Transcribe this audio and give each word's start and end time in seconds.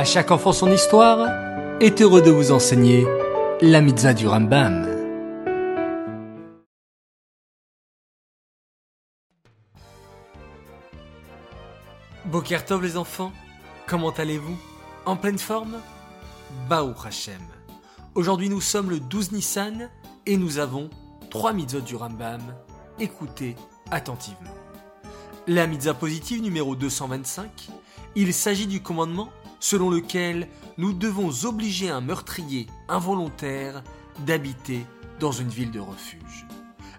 À 0.00 0.04
chaque 0.04 0.30
enfant 0.30 0.54
son 0.54 0.72
histoire 0.72 1.28
est 1.78 2.00
heureux 2.00 2.22
de 2.22 2.30
vous 2.30 2.52
enseigner 2.52 3.06
la 3.60 3.82
mitzvah 3.82 4.14
du 4.14 4.26
Rambam. 4.26 4.88
Bokertov 12.24 12.82
les 12.82 12.96
enfants, 12.96 13.30
comment 13.86 14.08
allez-vous? 14.08 14.56
En 15.04 15.16
pleine 15.16 15.38
forme? 15.38 15.76
Baou 16.66 16.94
Hashem. 17.04 17.34
Aujourd'hui 18.14 18.48
nous 18.48 18.62
sommes 18.62 18.88
le 18.88 19.00
12 19.00 19.32
Nissan 19.32 19.90
et 20.24 20.38
nous 20.38 20.58
avons 20.60 20.88
trois 21.28 21.52
mitzvot 21.52 21.82
du 21.82 21.96
Rambam. 21.96 22.40
Écoutez 22.98 23.54
attentivement. 23.90 24.54
La 25.46 25.66
mitzvah 25.66 25.92
positive 25.92 26.40
numéro 26.40 26.74
225, 26.74 27.68
il 28.16 28.34
s'agit 28.34 28.66
du 28.66 28.82
commandement 28.82 29.30
selon 29.60 29.90
lequel 29.90 30.48
nous 30.78 30.92
devons 30.92 31.44
obliger 31.44 31.90
un 31.90 32.00
meurtrier 32.00 32.66
involontaire 32.88 33.82
d'habiter 34.26 34.86
dans 35.20 35.32
une 35.32 35.48
ville 35.48 35.70
de 35.70 35.80
refuge. 35.80 36.46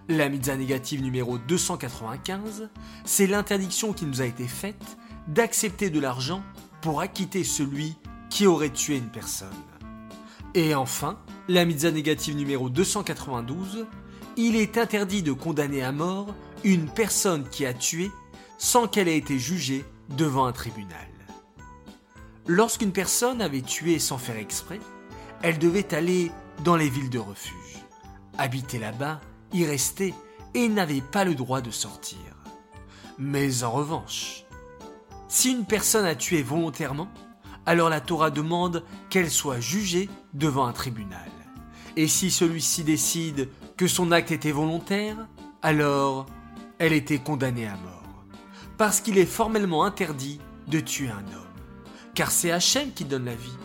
La 0.08 0.28
mitzvah 0.28 0.56
négative 0.56 1.02
numéro 1.02 1.38
295, 1.38 2.70
c'est 3.04 3.26
l'interdiction 3.26 3.92
qui 3.92 4.04
nous 4.04 4.20
a 4.20 4.26
été 4.26 4.46
faite 4.46 4.96
d'accepter 5.28 5.90
de 5.90 6.00
l'argent 6.00 6.42
pour 6.80 7.00
acquitter 7.00 7.44
celui 7.44 7.96
qui 8.30 8.46
aurait 8.46 8.70
tué 8.70 8.96
une 8.96 9.10
personne. 9.10 9.48
Et 10.54 10.74
enfin, 10.74 11.18
la 11.48 11.64
mitzvah 11.64 11.90
négative 11.90 12.36
numéro 12.36 12.68
292, 12.68 13.86
il 14.36 14.56
est 14.56 14.78
interdit 14.78 15.22
de 15.22 15.32
condamner 15.32 15.82
à 15.82 15.92
mort 15.92 16.34
une 16.64 16.88
personne 16.88 17.48
qui 17.48 17.66
a 17.66 17.74
tué 17.74 18.10
sans 18.58 18.86
qu'elle 18.86 19.08
ait 19.08 19.16
été 19.16 19.38
jugée 19.38 19.84
devant 20.10 20.46
un 20.46 20.52
tribunal. 20.52 21.08
Lorsqu'une 22.46 22.92
personne 22.92 23.40
avait 23.40 23.62
tué 23.62 23.98
sans 23.98 24.18
faire 24.18 24.36
exprès, 24.36 24.80
elle 25.42 25.58
devait 25.58 25.94
aller 25.94 26.32
dans 26.64 26.76
les 26.76 26.88
villes 26.88 27.10
de 27.10 27.18
refuge, 27.18 27.84
habiter 28.38 28.78
là-bas, 28.78 29.20
y 29.52 29.64
rester 29.64 30.14
et 30.54 30.68
n'avait 30.68 31.00
pas 31.00 31.24
le 31.24 31.34
droit 31.34 31.60
de 31.60 31.70
sortir. 31.70 32.18
Mais 33.18 33.62
en 33.62 33.70
revanche, 33.70 34.44
si 35.28 35.52
une 35.52 35.64
personne 35.64 36.04
a 36.04 36.14
tué 36.14 36.42
volontairement, 36.42 37.08
alors 37.64 37.88
la 37.88 38.00
Torah 38.00 38.30
demande 38.30 38.84
qu'elle 39.08 39.30
soit 39.30 39.60
jugée 39.60 40.08
devant 40.34 40.66
un 40.66 40.72
tribunal. 40.72 41.30
Et 41.96 42.08
si 42.08 42.30
celui-ci 42.30 42.84
décide 42.84 43.48
que 43.76 43.86
son 43.86 44.12
acte 44.12 44.32
était 44.32 44.52
volontaire, 44.52 45.28
alors 45.62 46.26
elle 46.78 46.92
était 46.92 47.18
condamnée 47.18 47.66
à 47.66 47.76
mort. 47.76 48.01
Parce 48.78 49.00
qu'il 49.00 49.18
est 49.18 49.26
formellement 49.26 49.84
interdit 49.84 50.40
de 50.66 50.80
tuer 50.80 51.10
un 51.10 51.24
homme. 51.34 51.42
Car 52.14 52.30
c'est 52.30 52.50
Hachem 52.50 52.92
qui 52.92 53.04
donne 53.04 53.24
la 53.24 53.34
vie. 53.34 53.56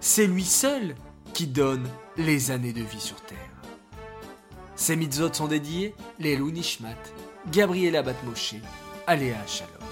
C'est 0.00 0.26
lui 0.26 0.44
seul 0.44 0.94
qui 1.34 1.46
donne 1.46 1.88
les 2.16 2.50
années 2.50 2.72
de 2.72 2.82
vie 2.82 3.00
sur 3.00 3.20
terre. 3.22 3.38
Ces 4.74 4.96
mitzvot 4.96 5.32
sont 5.32 5.48
dédiés 5.48 5.94
les 6.18 6.36
Nishmat, 6.36 6.96
Gabriela 7.50 8.02
Batmoshe, 8.02 8.56
Aléa 9.06 9.46
Shalom. 9.46 9.91